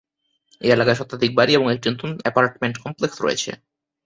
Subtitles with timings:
[0.61, 3.51] এই এলাকায় শতাধিক বাড়ি এবং একটি নতুন অ্যাপার্টমেন্ট কমপ্লেক্স রয়েছে।